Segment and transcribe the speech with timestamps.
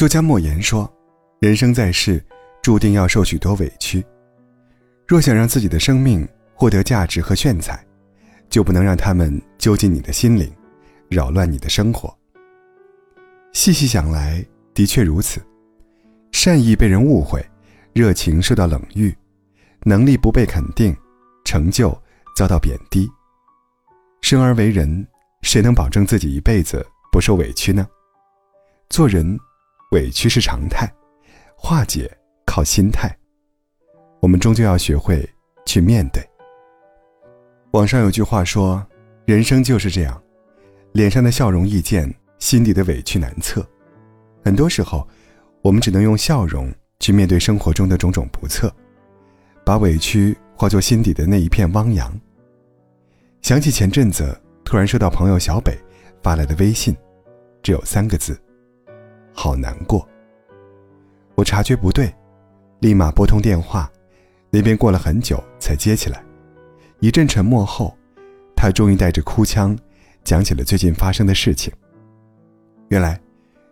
[0.00, 0.90] 作家莫言说
[1.40, 2.24] ：“人生在世，
[2.62, 4.02] 注定要受许多委屈。
[5.06, 7.86] 若想让自己的生命获得价值和炫彩，
[8.48, 10.50] 就不能让他们揪进你的心灵，
[11.10, 12.16] 扰乱你的生活。”
[13.52, 14.42] 细细想来，
[14.72, 15.38] 的确如此。
[16.32, 17.44] 善意被人误会，
[17.92, 19.14] 热情受到冷遇，
[19.82, 20.96] 能力不被肯定，
[21.44, 21.90] 成就
[22.34, 23.06] 遭到贬低。
[24.22, 25.06] 生而为人，
[25.42, 27.86] 谁能保证自己一辈子不受委屈呢？
[28.88, 29.38] 做人。
[29.90, 30.88] 委屈是常态，
[31.56, 32.08] 化解
[32.46, 33.12] 靠心态。
[34.20, 35.28] 我们终究要学会
[35.66, 36.24] 去面对。
[37.72, 38.86] 网上有句话说
[39.26, 40.22] ：“人生就是这样，
[40.92, 43.66] 脸上的笑容易见，心底的委屈难测。”
[44.44, 45.06] 很多时候，
[45.60, 48.72] 我们只能用笑容去面对生活中的种种不测，
[49.64, 52.16] 把委屈化作心底的那一片汪洋。
[53.42, 55.76] 想起前阵子突然收到朋友小北
[56.22, 56.96] 发来的微信，
[57.60, 58.40] 只有三个字。
[59.32, 60.06] 好难过。
[61.34, 62.14] 我察觉不对，
[62.80, 63.90] 立马拨通电话，
[64.50, 66.22] 那边过了很久才接起来。
[67.00, 67.96] 一阵沉默后，
[68.54, 69.78] 他终于带着哭腔，
[70.22, 71.72] 讲起了最近发生的事情。
[72.88, 73.18] 原来，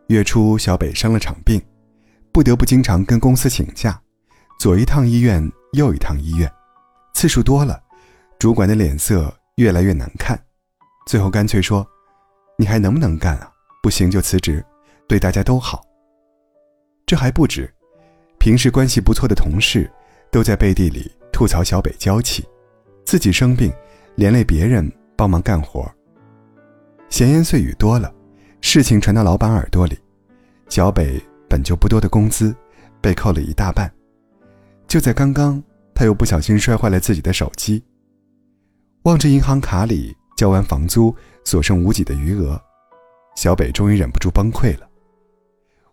[0.06, 1.61] 月初小北生了场病，
[2.33, 4.01] 不得不经常跟公司请假，
[4.59, 6.51] 左一趟医院，右一趟医院，
[7.12, 7.79] 次数多了，
[8.39, 10.41] 主管的脸色越来越难看，
[11.06, 11.86] 最后干脆说
[12.56, 13.53] ：“你还能不能干啊？
[13.83, 14.64] 不行就辞职。”
[15.09, 15.83] 对大家都好。
[17.06, 17.73] 这还不止，
[18.39, 19.91] 平时关系不错的同事，
[20.31, 22.45] 都在背地里吐槽小北娇气，
[23.05, 23.73] 自己生病，
[24.14, 25.91] 连累别人帮忙干活。
[27.09, 28.14] 闲言碎语多了，
[28.61, 29.98] 事情传到老板耳朵里，
[30.69, 32.55] 小北本就不多的工资，
[33.01, 33.91] 被扣了一大半。
[34.86, 35.62] 就在刚刚，
[35.95, 37.83] 他又不小心摔坏了自己的手机。
[39.05, 41.14] 望着银行卡里交完房租
[41.45, 42.61] 所剩无几的余额，
[43.36, 44.88] 小北终于忍不住崩溃了。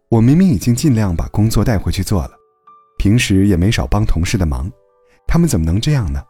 [0.09, 2.31] 我明明已经尽量把工作带回去做了，
[2.97, 4.71] 平时也没少帮同事的忙，
[5.27, 6.23] 他们怎么能这样呢？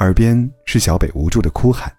[0.00, 1.92] 耳边是小北无助的哭喊，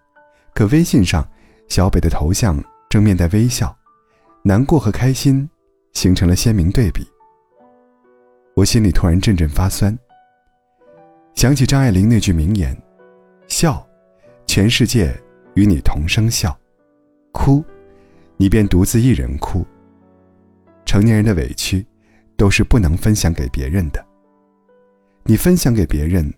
[0.54, 1.28] 可微信上
[1.68, 3.76] 小北的头像正面带微笑，
[4.44, 5.50] 难过和开心
[5.94, 7.08] 形成了鲜明对比。
[8.56, 9.98] 我心里突然阵阵发酸，
[11.34, 12.78] 想起张爱玲那句名言
[13.48, 13.88] ：“笑，
[14.46, 15.18] 全世界
[15.56, 16.52] 与你同声笑；
[17.32, 17.64] 哭，
[18.36, 19.66] 你便独自一人哭。”
[20.90, 21.86] 成年人的委屈，
[22.36, 24.04] 都是不能分享给别人的。
[25.24, 26.34] 你分享给别人，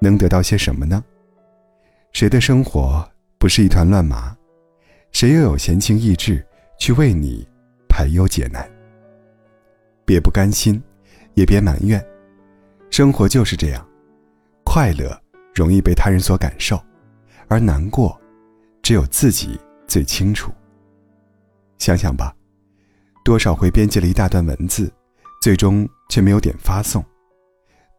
[0.00, 1.04] 能得到些什么呢？
[2.10, 4.34] 谁的生活不是一团乱麻？
[5.10, 6.42] 谁又有闲情逸致
[6.78, 7.46] 去为你
[7.86, 8.66] 排忧解难？
[10.06, 10.82] 别不甘心，
[11.34, 12.02] 也别埋怨，
[12.88, 13.86] 生活就是这样，
[14.64, 15.20] 快乐
[15.54, 16.82] 容易被他人所感受，
[17.46, 18.18] 而难过，
[18.80, 20.50] 只有自己最清楚。
[21.76, 22.34] 想想吧。
[23.24, 24.92] 多少回编辑了一大段文字，
[25.40, 27.00] 最终却没有点发送；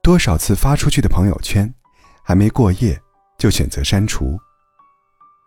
[0.01, 1.73] 多少次发出去的朋友圈，
[2.21, 2.99] 还没过夜
[3.37, 4.37] 就选择删除；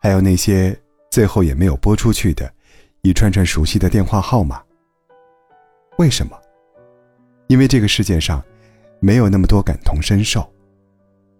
[0.00, 0.74] 还有那些
[1.10, 2.50] 最后也没有拨出去的
[3.02, 4.62] 一串串熟悉的电话号码。
[5.98, 6.34] 为什么？
[7.48, 8.42] 因为这个世界上
[8.98, 10.50] 没有那么多感同身受。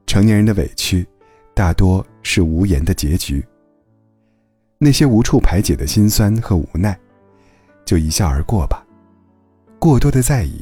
[0.07, 1.07] 成年人的委屈，
[1.55, 3.45] 大多是无言的结局。
[4.79, 6.99] 那些无处排解的心酸和无奈。
[7.87, 8.85] 就一笑而过吧。
[9.79, 10.61] 过多的在意，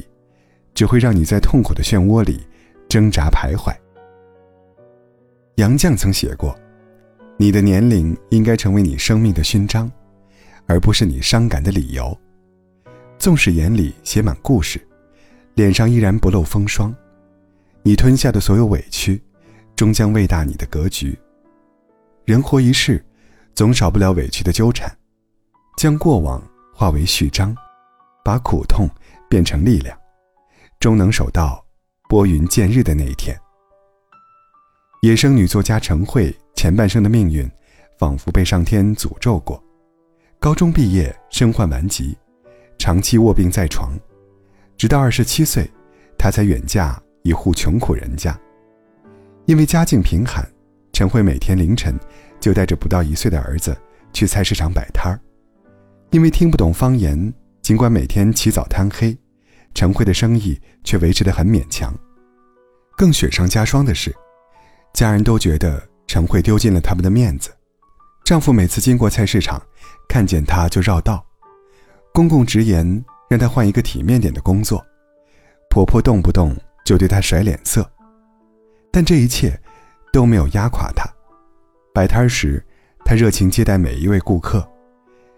[0.73, 2.45] 只会让你在痛苦的漩涡里
[2.87, 3.75] 挣扎徘徊。
[5.55, 6.57] 杨绛曾写过
[7.37, 9.91] ：“你的年龄应该成为你生命的勋章，
[10.67, 12.15] 而不是你伤感的理由。
[13.17, 14.79] 纵使眼里写满故事，
[15.55, 16.93] 脸上依然不露风霜，
[17.83, 19.19] 你吞下的所有委屈，
[19.75, 21.17] 终将喂大你的格局。
[22.25, 23.03] 人活一世，
[23.53, 24.95] 总少不了委屈的纠缠，
[25.77, 26.43] 将过往。”
[26.77, 27.55] 化为序章，
[28.21, 28.89] 把苦痛
[29.29, 29.97] 变成力量，
[30.77, 31.65] 终能守到
[32.09, 33.33] 拨云见日的那一天。
[35.01, 37.49] 野生女作家陈慧前半生的命运，
[37.97, 39.63] 仿佛被上天诅咒过。
[40.37, 42.17] 高中毕业，身患顽疾，
[42.77, 43.97] 长期卧病在床，
[44.75, 45.71] 直到二十七岁，
[46.17, 48.37] 她才远嫁一户穷苦人家。
[49.45, 50.45] 因为家境贫寒，
[50.91, 51.97] 陈慧每天凌晨
[52.37, 53.77] 就带着不到一岁的儿子
[54.11, 55.17] 去菜市场摆摊儿。
[56.15, 59.17] 因为听不懂方言，尽管每天起早贪黑，
[59.73, 61.93] 陈慧的生意却维持得很勉强。
[62.95, 64.15] 更雪上加霜的是，
[64.93, 67.49] 家人都觉得陈慧丢尽了他们的面子。
[68.23, 69.61] 丈夫每次经过菜市场，
[70.07, 71.17] 看见她就绕道；
[72.13, 74.79] 公公直言让她换一个体面点的工作；
[75.69, 77.85] 婆婆动不动就对她甩脸色。
[78.89, 79.59] 但这一切
[80.13, 81.03] 都没有压垮她。
[81.93, 82.65] 摆摊时，
[83.03, 84.65] 她热情接待每一位顾客。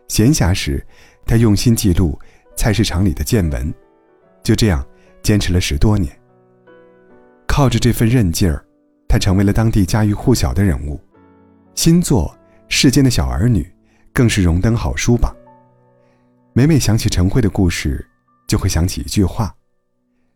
[0.08, 0.86] 闲暇时，
[1.26, 2.18] 他用心记录
[2.56, 3.74] 菜市场里的见闻，
[4.44, 4.86] 就这样
[5.22, 6.18] 坚持了十多年。
[7.46, 8.64] 靠着这份韧劲儿，
[9.08, 11.00] 他成为了当地家喻户晓的人物。
[11.76, 12.36] 新作
[12.68, 13.64] 《世间的小儿女》
[14.14, 15.36] 更是荣登好书榜。
[16.54, 18.04] 每每想起陈慧的故事，
[18.48, 19.56] 就会想起一句话：“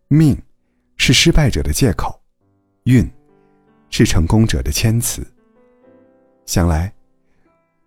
[0.08, 0.38] 命，
[0.98, 2.12] 是失败者的借口；
[2.84, 3.10] 运，
[3.90, 5.26] 是成功者的谦词。”
[6.46, 6.94] 想来，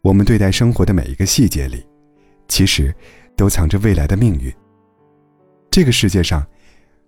[0.05, 1.83] 我们对待生活的每一个细节里，
[2.47, 2.95] 其实
[3.35, 4.53] 都藏着未来的命运。
[5.71, 6.47] 这个世界上，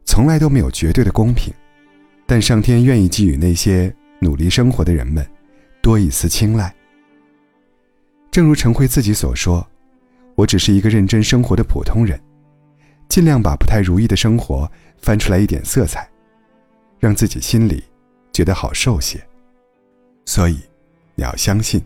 [0.06, 1.52] 从来都没有绝对的公平，
[2.25, 5.25] 但上天愿意给予那些努力生活的人们。
[5.82, 6.75] 多一丝青睐。
[8.31, 9.64] 正如陈慧自己所说
[10.34, 12.19] ：“我只是一个认真生活的普通人，
[13.08, 16.08] 尽量把不太如意的生活翻出来一点色彩，
[16.99, 17.84] 让自己心里
[18.32, 19.22] 觉得好受些。”
[20.26, 20.58] 所以，
[21.14, 21.81] 你要相信，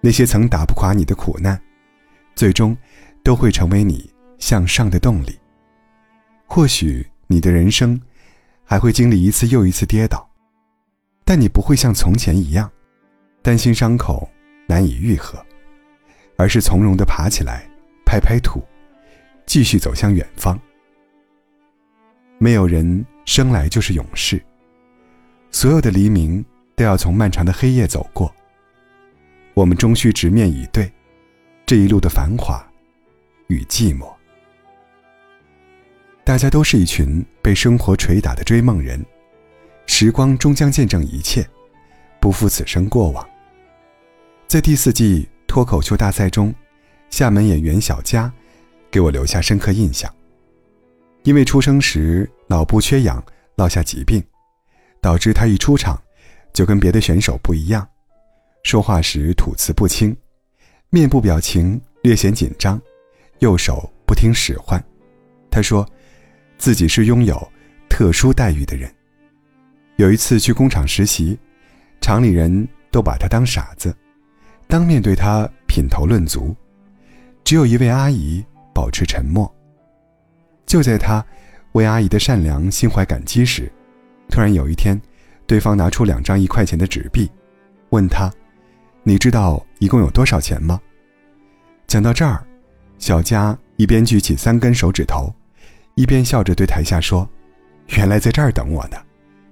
[0.00, 1.60] 那些曾打不垮你的苦难，
[2.34, 2.76] 最终
[3.22, 4.08] 都会成为你
[4.38, 5.38] 向上的动力。
[6.46, 8.00] 或许你的人生
[8.64, 10.28] 还会经历一次又一次跌倒，
[11.24, 12.70] 但你不会像从前一样。
[13.42, 14.28] 担心伤口
[14.66, 15.38] 难以愈合，
[16.36, 17.64] 而是从容的爬起来，
[18.04, 18.60] 拍拍土，
[19.46, 20.60] 继续走向远方。
[22.38, 24.42] 没有人生来就是勇士，
[25.52, 26.44] 所有的黎明
[26.74, 28.34] 都要从漫长的黑夜走过。
[29.56, 30.92] 我们终须直面以对
[31.64, 32.62] 这一路的繁华
[33.46, 34.12] 与寂寞。
[36.22, 39.02] 大家都是一群被生活捶打的追梦人，
[39.86, 41.48] 时光终将见证一切，
[42.20, 43.26] 不负此生过往。
[44.46, 46.54] 在第四季脱口秀大赛中，
[47.08, 48.30] 厦门演员小佳
[48.90, 50.14] 给我留下深刻印象。
[51.22, 53.24] 因为出生时脑部缺氧，
[53.54, 54.22] 落下疾病，
[55.00, 55.98] 导致他一出场
[56.52, 57.88] 就跟别的选手不一样，
[58.66, 60.14] 说话时吐词不清，
[60.90, 62.82] 面部表情略显紧张，
[63.38, 64.84] 右手不听使唤。
[65.48, 65.88] 他说，
[66.58, 67.40] 自己是拥有
[67.88, 68.92] 特殊待遇的人。
[69.94, 71.38] 有一次去工厂实习，
[72.00, 73.96] 厂里人都把他当傻子。
[74.66, 76.52] 当面对他品头论足，
[77.44, 79.48] 只有一位阿姨保持沉默。
[80.66, 81.24] 就在他
[81.74, 83.70] 为阿姨的善良心怀感激时，
[84.28, 85.00] 突然有一天，
[85.46, 87.30] 对方拿出两张一块钱的纸币，
[87.90, 88.28] 问他
[89.08, 90.80] ：“你知道一共有多少钱吗？”
[91.86, 92.44] 讲到这儿，
[92.98, 95.32] 小佳一边举起三根手指头，
[95.94, 97.28] 一边笑着对台下说
[97.96, 98.96] ：“原来在这儿等我呢，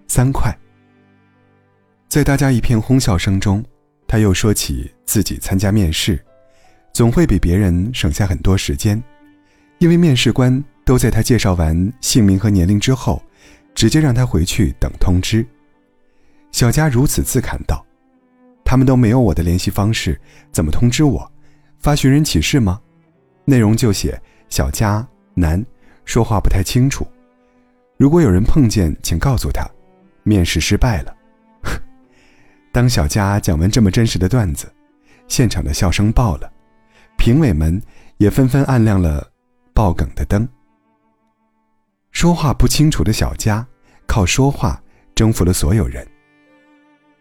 [0.09, 0.53] 三块。”
[2.11, 3.65] 在大家一片哄笑声中。
[4.07, 6.23] 他又说起自己参加面试，
[6.93, 9.03] 总会比别人省下很多时间，
[9.79, 13.21] 因为面试官都在他介绍完姓名和年龄之后，
[13.75, 15.45] 直接让他回去等通知。
[16.53, 17.85] 小佳如此自侃道
[18.75, 21.31] ：“他们都没有我的联系方式，怎么通知我？
[21.79, 22.81] 发寻人启事吗？
[23.45, 25.65] 内容就写小佳男，
[26.05, 27.07] 说话不太清楚。
[27.97, 29.65] 如果有人碰见，请告诉他，
[30.25, 31.17] 面试失败了。
[32.75, 34.67] ”当小佳讲完这么真实的段子，
[35.29, 36.53] 现场的笑声爆了，
[37.17, 37.81] 评委们
[38.17, 39.25] 也纷纷按亮了
[39.73, 40.49] 爆梗的灯。
[42.11, 43.65] 说话不清楚的小佳，
[44.05, 44.83] 靠说话
[45.15, 46.05] 征服了所有人。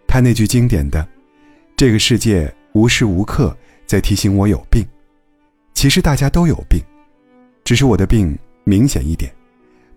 [0.07, 1.07] 他那句经典的
[1.83, 3.53] “这个世界无时无刻
[3.85, 4.87] 在提醒我有病”，
[5.75, 6.81] 其实大家都有病，
[7.65, 9.29] 只是我的病明显一点，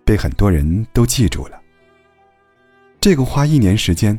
[0.05, 1.57] 被很多人都记住了。
[3.01, 4.19] 这个花一年时间。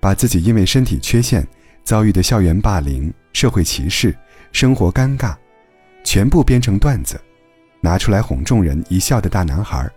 [0.00, 1.46] 把自己因为身体缺陷
[1.84, 4.12] 遭遇的校园霸凌、社会歧视、
[4.50, 5.36] 生活尴尬，
[6.02, 7.18] 全部编成段子，
[7.80, 9.88] 拿出来哄众人一笑的大男孩，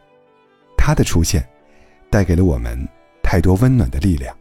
[0.77, 1.43] 他的出现，
[2.11, 2.87] 带给了我们
[3.23, 4.37] 太多温暖的力量。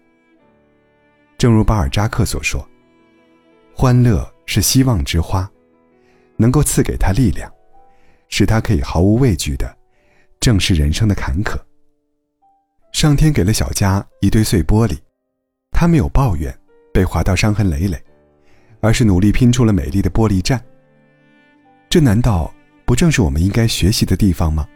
[1.39, 2.67] 正如巴尔扎克所说
[3.75, 5.49] ：“欢乐是希望之花，
[6.37, 7.53] 能够赐给他力量，
[8.29, 9.77] 使他可以毫无畏惧的
[10.41, 11.59] 正视人生的坎坷。”
[12.93, 14.97] 上天给了小佳一堆碎玻璃。
[15.79, 16.59] 他没有抱怨
[16.91, 18.03] 被划到伤痕累累，
[18.81, 20.59] 而是努力拼出了美丽的玻璃栈。
[21.91, 22.51] 这难道
[22.87, 24.67] 不正是我们应该学习的地方吗？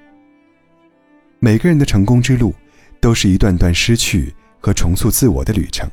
[1.39, 2.55] 每个人的成功之路，
[3.01, 5.91] 都是一段段失去和重塑自我的旅程。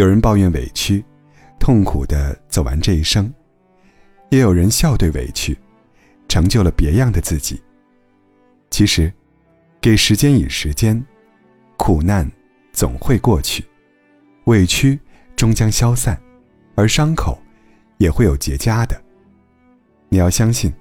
[0.00, 1.04] 有人抱怨委屈，
[1.58, 3.30] 痛苦的走完这一生；
[4.30, 5.54] 也有人笑对委屈，
[6.26, 7.60] 成就了别样的自己。
[8.70, 9.12] 其实，
[9.78, 11.04] 给时间以时间，
[11.76, 12.26] 苦难
[12.72, 13.62] 总会过去。
[14.44, 14.98] 委屈
[15.36, 16.18] 终将消散，
[16.76, 17.38] 而伤口
[17.98, 18.98] 也会有结痂的。
[20.08, 20.72] 你要相信，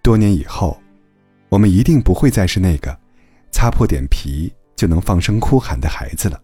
[0.00, 0.80] 多年以后，
[1.50, 2.98] 我们一定不会再是那个
[3.52, 6.40] 擦破点皮就能放声哭喊的孩子了。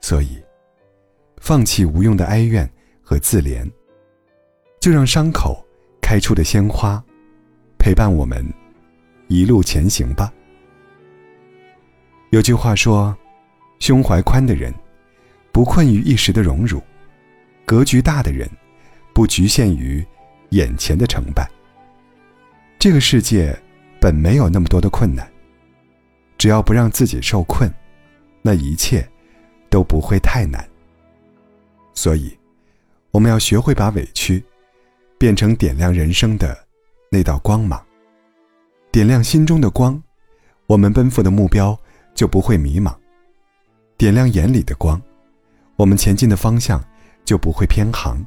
[0.00, 0.42] 所以，
[1.44, 2.66] 放弃无用的哀怨
[3.02, 3.70] 和自怜，
[4.80, 5.62] 就让伤口
[6.00, 7.04] 开出的鲜花
[7.78, 8.42] 陪伴我们
[9.28, 10.32] 一路前行吧。
[12.30, 13.14] 有句话说
[13.78, 14.72] ：“胸怀宽的人，
[15.52, 16.80] 不困于一时的荣辱；
[17.66, 18.48] 格局大的人，
[19.12, 20.02] 不局限于
[20.48, 21.46] 眼前的成败。”
[22.80, 23.54] 这个世界
[24.00, 25.30] 本没有那么多的困难，
[26.38, 27.70] 只要不让自己受困，
[28.40, 29.06] 那一切
[29.68, 30.66] 都不会太难。
[31.94, 32.36] 所以，
[33.10, 34.44] 我们要学会把委屈
[35.16, 36.56] 变成点亮人生的
[37.10, 37.82] 那道光芒，
[38.92, 40.02] 点亮心中的光，
[40.66, 41.78] 我们奔赴的目标。
[42.14, 42.94] 就不会迷茫，
[43.96, 45.02] 点亮眼里的光，
[45.74, 46.80] 我们前进的方向
[47.24, 48.24] 就不会偏航。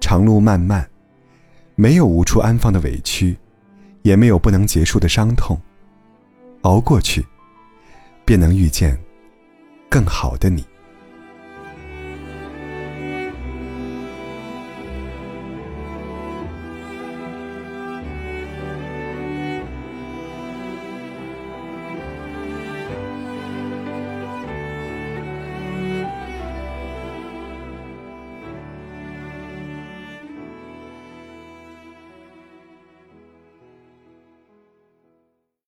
[0.00, 0.88] 长路漫漫，
[1.74, 3.36] 没有无处安放的委屈，
[4.02, 5.60] 也没有不能结束的伤痛。
[6.60, 7.26] 熬过去，
[8.24, 8.96] 便能遇见
[9.90, 10.64] 更好的你。